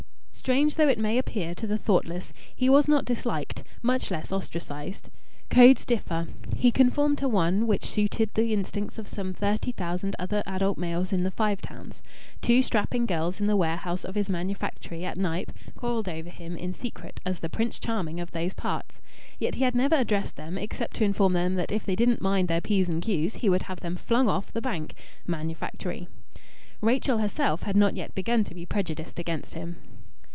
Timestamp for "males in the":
10.79-11.29